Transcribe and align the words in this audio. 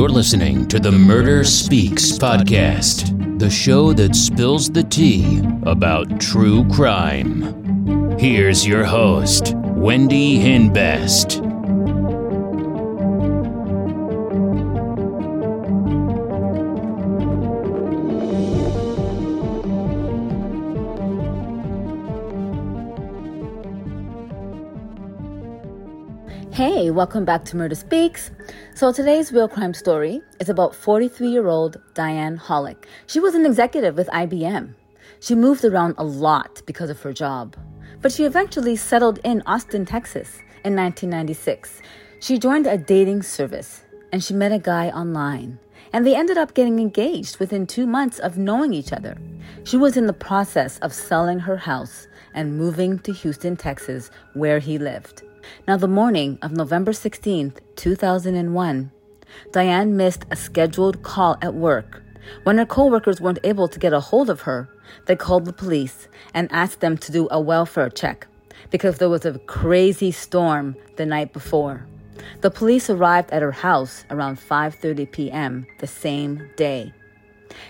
You're 0.00 0.08
listening 0.08 0.66
to 0.68 0.78
the 0.78 0.90
Murder 0.90 1.44
Speaks 1.44 2.12
podcast, 2.12 3.38
the 3.38 3.50
show 3.50 3.92
that 3.92 4.16
spills 4.16 4.70
the 4.70 4.82
tea 4.82 5.42
about 5.64 6.18
true 6.18 6.66
crime. 6.70 8.18
Here's 8.18 8.66
your 8.66 8.82
host, 8.82 9.52
Wendy 9.54 10.38
Hinbest. 10.38 11.39
Hey, 26.52 26.90
welcome 26.90 27.24
back 27.24 27.44
to 27.44 27.56
Murder 27.56 27.76
Speaks. 27.76 28.32
So 28.74 28.92
today's 28.92 29.32
real 29.32 29.48
crime 29.48 29.72
story 29.72 30.20
is 30.40 30.48
about 30.48 30.72
43-year-old 30.72 31.80
Diane 31.94 32.36
Hollick. 32.36 32.86
She 33.06 33.20
was 33.20 33.36
an 33.36 33.46
executive 33.46 33.96
with 33.96 34.08
IBM. 34.08 34.74
She 35.20 35.36
moved 35.36 35.64
around 35.64 35.94
a 35.96 36.02
lot 36.02 36.60
because 36.66 36.90
of 36.90 37.00
her 37.02 37.12
job, 37.12 37.56
but 38.02 38.10
she 38.10 38.24
eventually 38.24 38.74
settled 38.74 39.20
in 39.22 39.44
Austin, 39.46 39.86
Texas 39.86 40.38
in 40.64 40.74
1996. 40.74 41.82
She 42.18 42.36
joined 42.36 42.66
a 42.66 42.76
dating 42.76 43.22
service 43.22 43.84
and 44.12 44.22
she 44.22 44.34
met 44.34 44.50
a 44.50 44.58
guy 44.58 44.88
online. 44.88 45.60
And 45.92 46.04
they 46.04 46.16
ended 46.16 46.36
up 46.36 46.54
getting 46.54 46.80
engaged 46.80 47.38
within 47.38 47.64
two 47.64 47.86
months 47.86 48.18
of 48.18 48.38
knowing 48.38 48.74
each 48.74 48.92
other. 48.92 49.16
She 49.62 49.76
was 49.76 49.96
in 49.96 50.08
the 50.08 50.12
process 50.12 50.78
of 50.80 50.92
selling 50.92 51.38
her 51.38 51.56
house 51.56 52.08
and 52.34 52.58
moving 52.58 52.98
to 53.00 53.12
Houston, 53.12 53.56
Texas, 53.56 54.10
where 54.34 54.58
he 54.58 54.76
lived. 54.76 55.22
Now, 55.66 55.76
the 55.76 55.88
morning 55.88 56.38
of 56.42 56.52
November 56.52 56.92
16th, 56.92 57.58
2001, 57.76 58.90
Diane 59.52 59.96
missed 59.96 60.24
a 60.30 60.36
scheduled 60.36 61.02
call 61.02 61.38
at 61.42 61.54
work. 61.54 62.02
When 62.44 62.58
her 62.58 62.66
coworkers 62.66 63.20
weren't 63.20 63.38
able 63.44 63.68
to 63.68 63.78
get 63.78 63.92
a 63.92 64.00
hold 64.00 64.30
of 64.30 64.42
her, 64.42 64.68
they 65.06 65.16
called 65.16 65.44
the 65.44 65.52
police 65.52 66.08
and 66.34 66.50
asked 66.52 66.80
them 66.80 66.96
to 66.98 67.12
do 67.12 67.28
a 67.30 67.40
welfare 67.40 67.90
check 67.90 68.26
because 68.70 68.98
there 68.98 69.08
was 69.08 69.24
a 69.24 69.38
crazy 69.40 70.12
storm 70.12 70.76
the 70.96 71.06
night 71.06 71.32
before. 71.32 71.86
The 72.40 72.50
police 72.50 72.90
arrived 72.90 73.30
at 73.30 73.42
her 73.42 73.52
house 73.52 74.04
around 74.10 74.38
5:30 74.38 75.10
p.m. 75.10 75.66
the 75.78 75.86
same 75.86 76.50
day. 76.56 76.92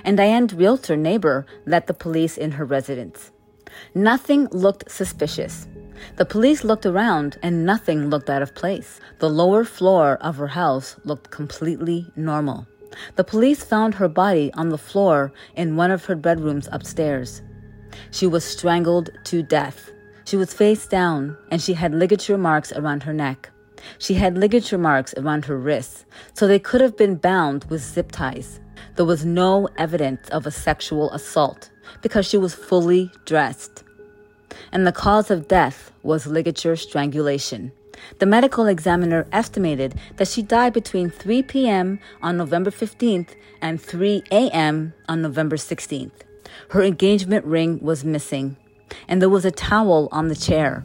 And 0.05 0.17
Diane's 0.17 0.55
realtor 0.55 0.97
neighbor 0.97 1.47
let 1.67 1.87
the 1.87 1.94
police 1.94 2.37
in 2.37 2.53
her 2.53 2.65
residence. 2.65 3.31
Nothing 3.94 4.48
looked 4.50 4.91
suspicious. 4.91 5.67
The 6.17 6.25
police 6.25 6.65
looked 6.65 6.87
around 6.87 7.39
and 7.43 7.65
nothing 7.65 8.11
looked 8.11 8.31
out 8.31 8.43
of 8.43 8.55
place. 8.55 9.01
The 9.19 9.31
lower 9.31 9.65
floor 9.65 10.19
of 10.20 10.37
her 10.37 10.48
house 10.48 10.97
looked 11.05 11.31
completely 11.31 12.11
normal. 12.17 12.67
The 13.17 13.25
police 13.25 13.62
found 13.65 13.95
her 13.95 14.09
body 14.09 14.51
on 14.55 14.71
the 14.71 14.78
floor 14.78 15.33
in 15.55 15.77
one 15.77 15.91
of 15.91 16.06
her 16.06 16.17
bedrooms 16.17 16.69
upstairs. 16.73 17.43
She 18.11 18.27
was 18.27 18.45
strangled 18.45 19.11
to 19.25 19.43
death. 19.43 19.91
She 20.25 20.37
was 20.37 20.55
face 20.55 20.87
down 20.87 21.37
and 21.51 21.61
she 21.61 21.75
had 21.75 21.95
ligature 21.95 22.39
marks 22.39 22.73
around 22.73 23.05
her 23.05 23.12
neck. 23.12 23.51
She 23.98 24.15
had 24.15 24.37
ligature 24.37 24.78
marks 24.78 25.15
around 25.17 25.47
her 25.47 25.56
wrists, 25.56 26.05
so 26.34 26.47
they 26.47 26.59
could 26.59 26.81
have 26.81 26.97
been 26.97 27.17
bound 27.17 27.65
with 27.65 27.83
zip 27.83 28.12
ties. 28.12 28.61
There 28.97 29.06
was 29.06 29.25
no 29.25 29.69
evidence 29.78 30.28
of 30.28 30.47
a 30.47 30.51
sexual 30.51 31.11
assault 31.12 31.71
because 32.03 32.27
she 32.27 32.37
was 32.37 32.55
fully 32.55 33.11
dressed 33.25 33.84
and 34.73 34.87
the 34.87 34.93
cause 34.93 35.31
of 35.31 35.48
death 35.48 35.93
was 36.03 36.27
ligature 36.27 36.77
strangulation. 36.77 37.73
The 38.19 38.27
medical 38.27 38.67
examiner 38.67 39.27
estimated 39.33 39.95
that 40.17 40.29
she 40.29 40.43
died 40.43 40.73
between 40.73 41.11
3 41.11 41.43
p.m. 41.43 42.01
on 42.23 42.37
November 42.37 42.71
15th 42.71 43.34
and 43.61 43.81
3 43.81 44.23
a.m. 44.31 44.94
on 45.09 45.22
November 45.22 45.56
16th. 45.56 46.22
Her 46.71 46.83
engagement 46.83 47.44
ring 47.44 47.78
was 47.81 48.05
missing, 48.05 48.56
and 49.09 49.21
there 49.21 49.28
was 49.28 49.44
a 49.44 49.50
towel 49.50 50.09
on 50.12 50.28
the 50.28 50.37
chair. 50.37 50.84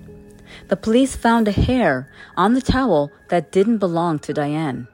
The 0.67 0.77
police 0.77 1.15
found 1.15 1.47
a 1.47 1.51
hair 1.51 2.11
on 2.37 2.53
the 2.53 2.61
towel 2.61 3.11
that 3.29 3.51
didn't 3.51 3.77
belong 3.77 4.19
to 4.19 4.33
Diane. 4.33 4.87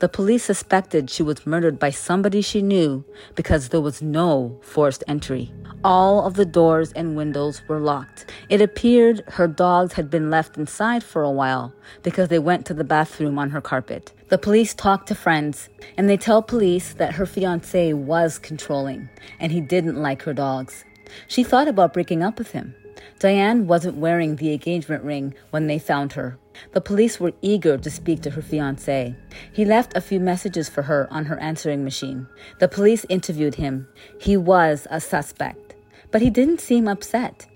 The 0.00 0.08
police 0.08 0.44
suspected 0.44 1.10
she 1.10 1.22
was 1.22 1.46
murdered 1.46 1.78
by 1.78 1.90
somebody 1.90 2.40
she 2.40 2.62
knew 2.62 3.04
because 3.34 3.68
there 3.68 3.80
was 3.80 4.02
no 4.02 4.58
forced 4.62 5.04
entry. 5.08 5.52
All 5.84 6.26
of 6.26 6.34
the 6.34 6.44
doors 6.44 6.92
and 6.92 7.16
windows 7.16 7.62
were 7.68 7.78
locked. 7.78 8.26
It 8.48 8.60
appeared 8.60 9.22
her 9.28 9.46
dogs 9.46 9.92
had 9.92 10.10
been 10.10 10.30
left 10.30 10.56
inside 10.56 11.04
for 11.04 11.22
a 11.22 11.30
while 11.30 11.72
because 12.02 12.28
they 12.28 12.38
went 12.38 12.66
to 12.66 12.74
the 12.74 12.84
bathroom 12.84 13.38
on 13.38 13.50
her 13.50 13.60
carpet. 13.60 14.12
The 14.28 14.38
police 14.38 14.74
talked 14.74 15.08
to 15.08 15.14
friends 15.14 15.68
and 15.96 16.08
they 16.08 16.16
tell 16.16 16.42
police 16.42 16.94
that 16.94 17.14
her 17.14 17.26
fiance 17.26 17.92
was 17.92 18.38
controlling 18.38 19.08
and 19.38 19.52
he 19.52 19.60
didn't 19.60 20.02
like 20.02 20.22
her 20.22 20.34
dogs. 20.34 20.84
She 21.28 21.44
thought 21.44 21.68
about 21.68 21.92
breaking 21.92 22.22
up 22.22 22.38
with 22.38 22.50
him. 22.50 22.74
Diane 23.18 23.66
wasn't 23.66 23.96
wearing 23.96 24.36
the 24.36 24.52
engagement 24.52 25.02
ring 25.04 25.34
when 25.50 25.66
they 25.66 25.78
found 25.78 26.12
her. 26.12 26.38
The 26.72 26.80
police 26.80 27.18
were 27.20 27.32
eager 27.42 27.78
to 27.78 27.90
speak 27.90 28.22
to 28.22 28.30
her 28.30 28.42
fiance. 28.42 29.14
He 29.52 29.64
left 29.64 29.96
a 29.96 30.00
few 30.00 30.20
messages 30.20 30.68
for 30.68 30.82
her 30.82 31.08
on 31.10 31.26
her 31.26 31.38
answering 31.38 31.84
machine. 31.84 32.26
The 32.58 32.68
police 32.68 33.06
interviewed 33.08 33.56
him. 33.56 33.88
He 34.20 34.36
was 34.36 34.86
a 34.90 35.00
suspect, 35.00 35.74
but 36.10 36.22
he 36.22 36.30
didn't 36.30 36.60
seem 36.60 36.88
upset. 36.88 37.46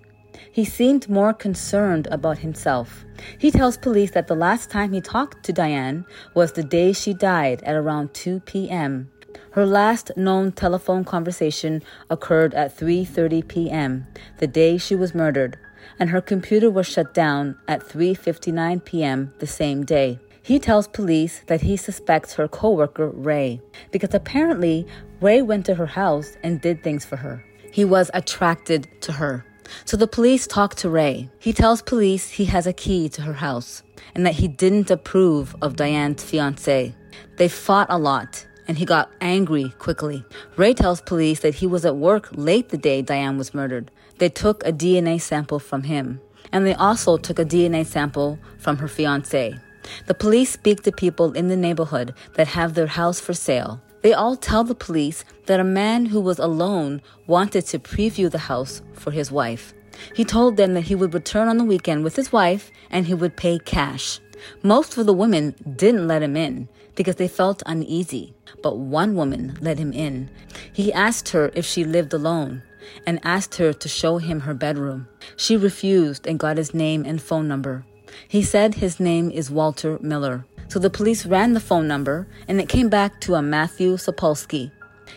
He 0.51 0.65
seemed 0.65 1.09
more 1.09 1.33
concerned 1.33 2.09
about 2.11 2.39
himself. 2.39 3.05
He 3.39 3.51
tells 3.51 3.77
police 3.77 4.11
that 4.13 4.27
the 4.27 4.35
last 4.35 4.71
time 4.71 4.93
he 4.93 5.01
talked 5.01 5.45
to 5.45 5.53
Diane 5.53 6.05
was 6.34 6.53
the 6.53 6.63
day 6.63 6.93
she 6.93 7.15
died 7.15 7.63
at 7.63 7.75
around 7.75 8.15
2 8.15 8.41
p.m. 8.41 9.11
Her 9.53 9.67
last 9.67 10.11
known 10.17 10.53
telephone 10.53 11.05
conversation 11.05 11.83
occurred 12.11 12.55
at 12.55 12.77
3:30 12.77 13.49
p.m., 13.49 14.07
the 14.39 14.47
day 14.47 14.79
she 14.79 14.95
was 14.95 15.15
murdered 15.15 15.59
and 15.98 16.10
her 16.10 16.20
computer 16.20 16.70
was 16.70 16.87
shut 16.87 17.15
down 17.15 17.56
at 17.69 17.81
3:59 17.81 18.84
p.m. 18.84 19.32
the 19.38 19.47
same 19.47 19.84
day. 19.84 20.19
He 20.43 20.59
tells 20.59 20.88
police 20.88 21.43
that 21.47 21.60
he 21.60 21.76
suspects 21.76 22.34
her 22.34 22.48
coworker 22.48 23.09
Ray 23.09 23.60
because 23.92 24.12
apparently 24.12 24.87
Ray 25.21 25.41
went 25.41 25.66
to 25.66 25.76
her 25.76 25.87
house 25.87 26.37
and 26.42 26.60
did 26.60 26.82
things 26.82 27.04
for 27.04 27.16
her. 27.16 27.44
He 27.72 27.84
was 27.84 28.10
attracted 28.12 28.88
to 29.03 29.12
her. 29.12 29.44
So 29.84 29.97
the 29.97 30.09
police 30.09 30.47
talk 30.47 30.75
to 30.76 30.91
Ray. 30.91 31.31
He 31.38 31.53
tells 31.53 31.81
police 31.81 32.28
he 32.31 32.47
has 32.47 32.66
a 32.66 32.72
key 32.72 33.09
to 33.10 33.22
her 33.22 33.34
house 33.34 33.82
and 34.15 34.26
that 34.26 34.34
he 34.34 34.48
didn't 34.48 34.91
approve 34.91 35.54
of 35.62 35.76
Diane's 35.76 36.25
fiance. 36.25 36.94
They 37.37 37.48
fought 37.48 37.87
a 37.88 37.98
lot 37.98 38.47
and 38.69 38.78
he 38.78 38.84
got 38.84 39.10
angry 39.21 39.71
quickly. 39.78 40.25
Ray 40.56 40.75
tells 40.75 41.00
police 41.00 41.41
that 41.41 41.56
he 41.56 41.66
was 41.66 41.84
at 41.84 41.97
work 41.97 42.28
late 42.32 42.69
the 42.71 42.78
day 42.78 43.03
Diane 43.03 43.38
was 43.38 43.54
murdered. 43.54 43.91
They 44.19 44.28
took 44.28 44.65
a 44.67 44.73
DNA 44.73 45.21
sample 45.21 45.59
from 45.59 45.84
him, 45.84 46.21
and 46.53 46.67
they 46.67 46.75
also 46.75 47.17
took 47.17 47.39
a 47.39 47.45
DNA 47.45 47.84
sample 47.87 48.39
from 48.59 48.77
her 48.78 48.89
fiance. 48.89 49.59
The 50.06 50.15
police 50.15 50.50
speak 50.50 50.83
to 50.83 50.93
people 50.93 51.33
in 51.33 51.49
the 51.49 51.56
neighborhood 51.56 52.15
that 52.34 52.49
have 52.49 52.75
their 52.75 52.87
house 52.87 53.21
for 53.21 53.34
sale. 53.34 53.81
They 54.03 54.12
all 54.12 54.37
tell 54.37 54.65
the 54.65 54.75
police 54.75 55.25
that 55.47 55.61
a 55.61 55.65
man 55.65 56.06
who 56.06 56.21
was 56.21 56.39
alone 56.39 57.03
wanted 57.27 57.67
to 57.67 57.78
preview 57.78 58.31
the 58.31 58.39
house 58.51 58.83
for 58.95 59.11
his 59.11 59.31
wife. 59.31 59.75
He 60.15 60.25
told 60.25 60.56
them 60.56 60.75
that 60.75 60.84
he 60.84 60.95
would 60.95 61.15
return 61.15 61.49
on 61.49 61.59
the 61.59 61.65
weekend 61.65 62.03
with 62.03 62.17
his 62.17 62.33
wife 62.33 62.71
and 62.91 63.06
he 63.06 63.15
would 63.15 63.37
pay 63.37 63.59
cash. 63.59 64.21
Most 64.62 64.97
of 64.97 65.06
the 65.06 65.12
women 65.12 65.55
didn't 65.77 66.09
let 66.09 66.22
him 66.22 66.37
in 66.37 66.69
because 66.97 67.17
they 67.17 67.28
felt 67.28 67.62
uneasy, 67.67 68.34
but 68.62 68.78
one 68.78 69.15
woman 69.15 69.56
let 69.61 69.78
him 69.78 69.93
in. 69.93 70.28
He 70.72 70.93
asked 70.93 71.28
her 71.31 71.53
if 71.55 71.65
she 71.65 71.84
lived 71.84 72.12
alone 72.12 72.62
and 73.06 73.20
asked 73.22 73.56
her 73.56 73.72
to 73.72 73.88
show 73.88 74.19
him 74.19 74.41
her 74.41 74.54
bedroom. 74.54 75.09
She 75.37 75.56
refused 75.56 76.26
and 76.26 76.38
got 76.38 76.56
his 76.56 76.75
name 76.75 77.04
and 77.04 77.20
phone 77.20 77.48
number. 77.48 77.84
He 78.28 78.43
said 78.43 78.74
his 78.74 79.01
name 79.01 79.30
is 79.30 79.51
Walter 79.51 79.98
Miller. 80.01 80.45
So 80.68 80.78
the 80.78 80.91
police 80.91 81.27
ran 81.27 81.53
the 81.53 81.60
phone 81.60 81.86
number 81.86 82.27
and 82.48 82.60
it 82.60 82.68
came 82.68 82.89
back 82.89 83.21
to 83.22 83.34
a 83.34 83.42
Matthew 83.42 83.97
Sapolsky. 83.97 84.71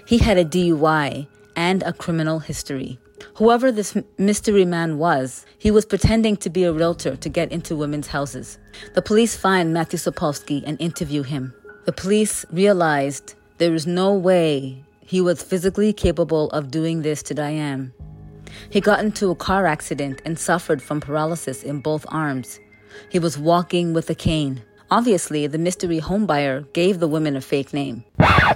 He 0.06 0.18
had 0.18 0.38
a 0.38 0.46
DUI 0.46 1.28
and 1.56 1.84
a 1.84 1.94
criminal 1.94 2.40
history. 2.40 3.00
Whoever 3.36 3.72
this 3.72 3.98
mystery 4.18 4.66
man 4.66 4.98
was, 4.98 5.46
he 5.58 5.72
was 5.72 5.86
pretending 5.86 6.38
to 6.38 6.50
be 6.50 6.64
a 6.64 6.74
realtor 6.74 7.16
to 7.16 7.30
get 7.30 7.52
into 7.52 7.76
women's 7.76 8.08
houses. 8.08 8.58
The 8.94 9.02
police 9.02 9.36
find 9.36 9.74
Matthew 9.74 10.00
Sapolsky 10.00 10.64
and 10.66 10.80
interview 10.80 11.24
him. 11.24 11.54
The 11.86 11.92
police 11.92 12.46
realized 12.52 13.36
there 13.58 13.74
is 13.74 13.88
no 13.88 14.14
way 14.14 14.85
he 15.06 15.22
was 15.22 15.44
physically 15.44 15.94
capable 15.94 16.50
of 16.50 16.72
doing 16.72 17.04
this 17.04 17.22
to 17.24 17.34
Diane. 17.34 17.94
He 18.70 18.82
got 18.82 19.00
into 19.00 19.30
a 19.30 19.36
car 19.36 19.66
accident 19.68 20.22
and 20.26 20.38
suffered 20.38 20.82
from 20.82 21.00
paralysis 21.00 21.64
in 21.64 21.80
both 21.80 22.06
arms. 22.10 22.60
He 23.10 23.20
was 23.20 23.38
walking 23.38 23.94
with 23.94 24.10
a 24.10 24.16
cane. 24.16 24.64
Obviously, 24.90 25.48
the 25.48 25.58
mystery 25.58 26.00
homebuyer 26.00 26.72
gave 26.74 27.00
the 27.00 27.08
women 27.08 27.36
a 27.36 27.42
fake 27.42 27.74
name. 27.74 28.04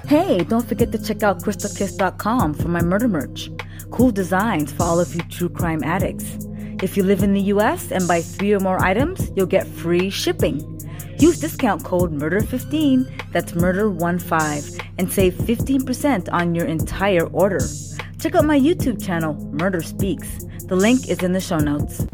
Hey, 0.06 0.44
don't 0.44 0.66
forget 0.66 0.92
to 0.92 0.98
check 0.98 1.22
out 1.22 1.42
crystalkiss.com 1.42 2.54
for 2.54 2.68
my 2.68 2.82
murder 2.82 3.08
merch. 3.08 3.50
Cool 3.90 4.10
designs 4.10 4.72
for 4.72 4.84
all 4.84 5.00
of 5.00 5.14
you 5.14 5.22
true 5.22 5.48
crime 5.48 5.82
addicts. 5.82 6.38
If 6.82 6.96
you 6.96 7.02
live 7.02 7.22
in 7.22 7.34
the 7.34 7.42
US 7.54 7.92
and 7.92 8.08
buy 8.08 8.22
three 8.22 8.52
or 8.52 8.60
more 8.60 8.82
items, 8.82 9.30
you'll 9.36 9.46
get 9.46 9.66
free 9.66 10.08
shipping. 10.08 10.79
Use 11.20 11.38
discount 11.38 11.84
code 11.84 12.12
MURDER15, 12.12 13.30
that's 13.30 13.52
MURDER15, 13.52 14.82
and 14.96 15.12
save 15.12 15.34
15% 15.34 16.32
on 16.32 16.54
your 16.54 16.64
entire 16.64 17.26
order. 17.26 17.60
Check 18.18 18.34
out 18.34 18.46
my 18.46 18.58
YouTube 18.58 19.04
channel, 19.04 19.34
Murder 19.52 19.82
Speaks. 19.82 20.46
The 20.64 20.76
link 20.76 21.10
is 21.10 21.22
in 21.22 21.34
the 21.34 21.40
show 21.40 21.58
notes. 21.58 22.06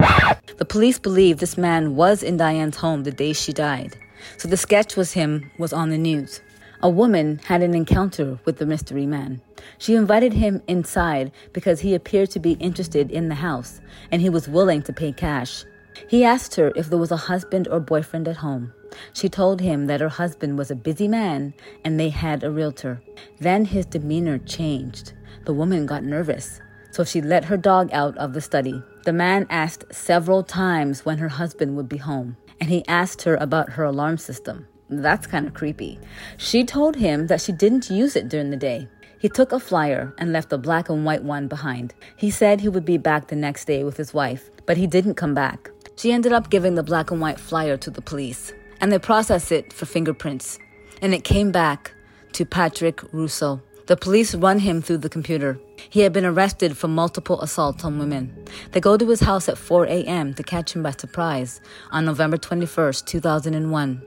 The 0.57 0.67
police 0.69 0.99
believe 0.99 1.39
this 1.39 1.57
man 1.57 1.95
was 1.95 2.25
in 2.25 2.37
Diane's 2.37 2.79
home 2.79 3.05
the 3.05 3.13
day 3.13 3.33
she 3.33 3.53
died, 3.53 3.97
so 4.39 4.49
the 4.49 4.57
sketch 4.57 4.97
was 4.97 5.13
him 5.13 5.53
was 5.57 5.73
on 5.73 5.91
the 5.91 5.99
news. 5.99 6.41
A 6.83 6.91
woman 6.91 7.39
had 7.45 7.63
an 7.63 7.77
encounter 7.77 8.41
with 8.45 8.59
the 8.59 8.67
mystery 8.67 9.07
man. 9.07 9.41
She 9.79 9.95
invited 9.95 10.33
him 10.33 10.63
inside 10.67 11.31
because 11.53 11.79
he 11.79 11.95
appeared 11.95 12.31
to 12.31 12.41
be 12.41 12.55
interested 12.55 13.13
in 13.13 13.29
the 13.29 13.37
house 13.37 13.81
and 14.11 14.21
he 14.21 14.31
was 14.31 14.49
willing 14.49 14.83
to 14.83 14.93
pay 14.93 15.13
cash. 15.13 15.65
He 16.09 16.25
asked 16.25 16.55
her 16.57 16.73
if 16.77 16.89
there 16.89 16.99
was 16.99 17.11
a 17.11 17.17
husband 17.17 17.69
or 17.69 17.81
boyfriend 17.81 18.29
at 18.29 18.39
home. 18.39 18.73
She 19.13 19.29
told 19.29 19.61
him 19.61 19.87
that 19.87 20.01
her 20.01 20.09
husband 20.09 20.59
was 20.59 20.71
a 20.71 20.77
busy 20.77 21.09
man 21.09 21.55
and 21.85 21.99
they 21.99 22.09
had 22.09 22.43
a 22.43 22.51
realtor. 22.51 23.01
Then 23.39 23.65
his 23.65 23.87
demeanor 23.87 24.39
changed. 24.39 25.13
The 25.45 25.53
woman 25.55 25.87
got 25.87 26.05
nervous, 26.05 26.61
so 26.91 27.05
she 27.05 27.21
let 27.21 27.45
her 27.45 27.57
dog 27.57 27.91
out 27.93 28.17
of 28.19 28.33
the 28.33 28.41
study. 28.41 28.83
The 29.05 29.13
man 29.13 29.47
asked 29.51 29.85
several 29.93 30.43
times 30.43 31.05
when 31.05 31.19
her 31.19 31.29
husband 31.29 31.77
would 31.77 31.89
be 31.89 31.99
home, 31.99 32.37
and 32.61 32.69
he 32.71 32.87
asked 32.89 33.23
her 33.23 33.37
about 33.37 33.71
her 33.71 33.85
alarm 33.85 34.19
system. 34.19 34.67
That's 34.89 35.27
kind 35.27 35.47
of 35.47 35.55
creepy. 35.55 35.99
She 36.37 36.65
told 36.65 36.97
him 36.97 37.27
that 37.27 37.41
she 37.41 37.53
didn't 37.53 37.91
use 37.91 38.17
it 38.17 38.29
during 38.29 38.51
the 38.51 38.57
day. 38.57 38.89
He 39.19 39.29
took 39.29 39.53
a 39.53 39.61
flyer 39.61 40.15
and 40.19 40.33
left 40.33 40.53
a 40.53 40.59
black 40.59 40.89
and 40.89 41.05
white 41.05 41.23
one 41.23 41.49
behind. 41.49 41.95
He 42.17 42.31
said 42.31 42.61
he 42.61 42.69
would 42.69 42.85
be 42.85 42.99
back 42.99 43.29
the 43.29 43.37
next 43.37 43.65
day 43.65 43.83
with 43.83 43.97
his 43.97 44.15
wife, 44.15 44.51
but 44.67 44.77
he 44.77 44.87
didn't 44.87 45.15
come 45.15 45.35
back. 45.35 45.71
She 45.97 46.13
ended 46.13 46.33
up 46.33 46.51
giving 46.51 46.75
the 46.75 46.83
black 46.83 47.11
and 47.11 47.21
white 47.21 47.41
flyer 47.41 47.77
to 47.79 47.91
the 47.91 48.03
police, 48.03 48.53
and 48.81 48.93
they 48.93 48.99
processed 48.99 49.51
it 49.51 49.73
for 49.73 49.87
fingerprints. 49.87 50.59
And 51.01 51.15
it 51.15 51.25
came 51.25 51.53
back 51.53 51.93
to 52.33 52.45
Patrick 52.45 53.03
Russo. 53.13 53.63
The 53.87 53.97
police 53.97 54.35
run 54.35 54.59
him 54.59 54.83
through 54.83 54.99
the 54.99 55.09
computer. 55.09 55.59
He 55.89 56.01
had 56.01 56.13
been 56.13 56.27
arrested 56.27 56.77
for 56.77 56.89
multiple 56.89 57.41
assaults 57.41 57.85
on 57.85 57.99
women. 57.99 58.45
They 58.73 58.81
go 58.81 58.97
to 58.97 59.09
his 59.09 59.21
house 59.21 59.49
at 59.49 59.57
4 59.57 59.87
a.m. 59.87 60.35
to 60.35 60.43
catch 60.43 60.75
him 60.75 60.83
by 60.83 60.91
surprise 60.91 61.61
on 61.93 62.05
November 62.05 62.37
21st, 62.37 63.07
2001. 63.07 64.03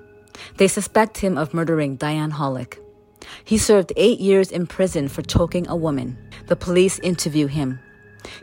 They 0.57 0.67
suspect 0.67 1.17
him 1.17 1.37
of 1.37 1.53
murdering 1.53 1.95
Diane 1.95 2.31
Hollick. 2.31 2.77
He 3.43 3.57
served 3.57 3.93
eight 3.95 4.19
years 4.19 4.51
in 4.51 4.67
prison 4.67 5.07
for 5.07 5.21
choking 5.21 5.67
a 5.67 5.75
woman. 5.75 6.17
The 6.47 6.55
police 6.55 6.99
interview 6.99 7.47
him. 7.47 7.79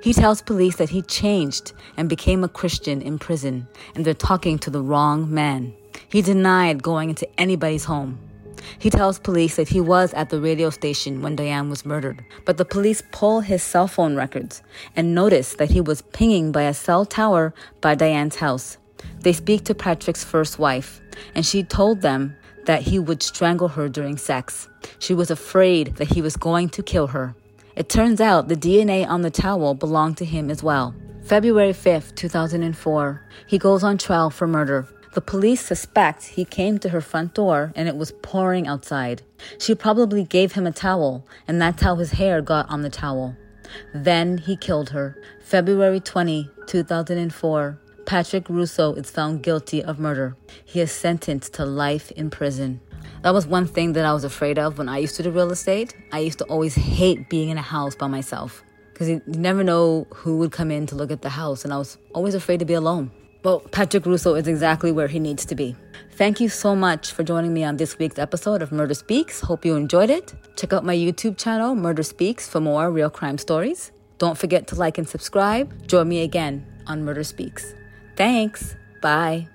He 0.02 0.12
tells 0.12 0.42
police 0.42 0.76
that 0.76 0.90
he 0.90 1.02
changed 1.02 1.72
and 1.96 2.08
became 2.08 2.44
a 2.44 2.48
Christian 2.48 3.02
in 3.02 3.18
prison, 3.18 3.68
and 3.94 4.04
they're 4.04 4.14
talking 4.14 4.58
to 4.60 4.70
the 4.70 4.82
wrong 4.82 5.32
man. 5.32 5.74
He 6.08 6.22
denied 6.22 6.82
going 6.82 7.10
into 7.10 7.28
anybody's 7.40 7.84
home. 7.84 8.18
He 8.78 8.90
tells 8.90 9.18
police 9.18 9.56
that 9.56 9.68
he 9.68 9.80
was 9.80 10.12
at 10.14 10.30
the 10.30 10.40
radio 10.40 10.70
station 10.70 11.22
when 11.22 11.36
Diane 11.36 11.70
was 11.70 11.86
murdered, 11.86 12.24
but 12.44 12.56
the 12.56 12.64
police 12.64 13.02
pull 13.12 13.40
his 13.40 13.62
cell 13.62 13.86
phone 13.86 14.16
records 14.16 14.62
and 14.96 15.14
notice 15.14 15.54
that 15.54 15.70
he 15.70 15.80
was 15.80 16.02
pinging 16.02 16.52
by 16.52 16.62
a 16.62 16.74
cell 16.74 17.04
tower 17.04 17.54
by 17.80 17.94
Diane's 17.94 18.36
house. 18.36 18.78
They 19.20 19.32
speak 19.32 19.64
to 19.64 19.74
Patrick's 19.74 20.24
first 20.24 20.58
wife, 20.58 21.00
and 21.34 21.44
she 21.44 21.62
told 21.62 22.00
them 22.00 22.36
that 22.64 22.82
he 22.82 22.98
would 22.98 23.22
strangle 23.22 23.68
her 23.68 23.88
during 23.88 24.16
sex. 24.16 24.68
She 24.98 25.14
was 25.14 25.30
afraid 25.30 25.96
that 25.96 26.12
he 26.12 26.22
was 26.22 26.36
going 26.36 26.68
to 26.70 26.82
kill 26.82 27.08
her. 27.08 27.34
It 27.76 27.90
turns 27.90 28.22
out 28.22 28.48
the 28.48 28.56
DNA 28.56 29.06
on 29.06 29.20
the 29.20 29.30
towel 29.30 29.74
belonged 29.74 30.16
to 30.16 30.24
him 30.24 30.50
as 30.50 30.62
well. 30.62 30.94
February 31.24 31.74
5th, 31.74 32.14
2004, 32.14 33.22
he 33.46 33.58
goes 33.58 33.84
on 33.84 33.98
trial 33.98 34.30
for 34.30 34.46
murder. 34.46 34.88
The 35.12 35.20
police 35.20 35.60
suspect 35.60 36.24
he 36.24 36.46
came 36.46 36.78
to 36.78 36.88
her 36.88 37.02
front 37.02 37.34
door 37.34 37.74
and 37.76 37.86
it 37.86 37.96
was 37.96 38.12
pouring 38.22 38.66
outside. 38.66 39.20
She 39.58 39.74
probably 39.74 40.24
gave 40.24 40.52
him 40.52 40.66
a 40.66 40.72
towel, 40.72 41.26
and 41.46 41.60
that's 41.60 41.82
how 41.82 41.96
his 41.96 42.12
hair 42.12 42.40
got 42.40 42.66
on 42.70 42.80
the 42.80 42.88
towel. 42.88 43.36
Then 43.92 44.38
he 44.38 44.56
killed 44.56 44.90
her. 44.90 45.20
February 45.42 46.00
20, 46.00 46.48
2004. 46.66 47.78
Patrick 48.06 48.48
Russo 48.48 48.94
is 48.94 49.10
found 49.10 49.42
guilty 49.42 49.84
of 49.84 49.98
murder. 49.98 50.34
He 50.64 50.80
is 50.80 50.92
sentenced 50.92 51.52
to 51.54 51.66
life 51.66 52.10
in 52.12 52.30
prison. 52.30 52.80
That 53.26 53.34
was 53.34 53.44
one 53.44 53.66
thing 53.66 53.94
that 53.94 54.04
I 54.04 54.12
was 54.12 54.22
afraid 54.22 54.56
of 54.56 54.78
when 54.78 54.88
I 54.88 54.98
used 54.98 55.16
to 55.16 55.24
do 55.24 55.32
real 55.32 55.50
estate. 55.50 55.96
I 56.12 56.20
used 56.20 56.38
to 56.38 56.44
always 56.44 56.76
hate 56.76 57.28
being 57.28 57.48
in 57.48 57.58
a 57.58 57.60
house 57.60 57.96
by 57.96 58.06
myself 58.06 58.62
because 58.92 59.08
you 59.08 59.20
never 59.26 59.64
know 59.64 60.06
who 60.14 60.36
would 60.36 60.52
come 60.52 60.70
in 60.70 60.86
to 60.86 60.94
look 60.94 61.10
at 61.10 61.22
the 61.22 61.30
house, 61.30 61.64
and 61.64 61.74
I 61.74 61.76
was 61.76 61.98
always 62.14 62.36
afraid 62.36 62.60
to 62.60 62.64
be 62.64 62.74
alone. 62.74 63.10
Well, 63.42 63.58
Patrick 63.72 64.06
Russo 64.06 64.36
is 64.36 64.46
exactly 64.46 64.92
where 64.92 65.08
he 65.08 65.18
needs 65.18 65.44
to 65.46 65.56
be. 65.56 65.74
Thank 66.12 66.38
you 66.38 66.48
so 66.48 66.76
much 66.76 67.10
for 67.10 67.24
joining 67.24 67.52
me 67.52 67.64
on 67.64 67.78
this 67.78 67.98
week's 67.98 68.16
episode 68.16 68.62
of 68.62 68.70
Murder 68.70 68.94
Speaks. 68.94 69.40
Hope 69.40 69.64
you 69.64 69.74
enjoyed 69.74 70.08
it. 70.08 70.32
Check 70.54 70.72
out 70.72 70.84
my 70.84 70.94
YouTube 70.94 71.36
channel, 71.36 71.74
Murder 71.74 72.04
Speaks, 72.04 72.48
for 72.48 72.60
more 72.60 72.92
real 72.92 73.10
crime 73.10 73.38
stories. 73.38 73.90
Don't 74.18 74.38
forget 74.38 74.68
to 74.68 74.76
like 74.76 74.98
and 74.98 75.08
subscribe. 75.08 75.88
Join 75.88 76.08
me 76.08 76.22
again 76.22 76.64
on 76.86 77.04
Murder 77.04 77.24
Speaks. 77.24 77.74
Thanks. 78.14 78.76
Bye. 79.02 79.48